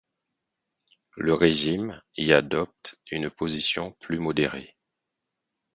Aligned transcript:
Le 1.15 1.31
régime 1.35 2.01
y 2.17 2.33
adopte 2.33 2.99
une 3.11 3.29
position 3.29 3.91
plus 3.99 4.17
modérée. 4.17 4.75